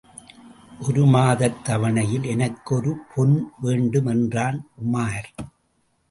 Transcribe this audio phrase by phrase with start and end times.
[0.81, 5.29] ஒருமாதத் தவணையில் எனக்கு ஒரு பொன் வேண்டும் என்றான் உமார்.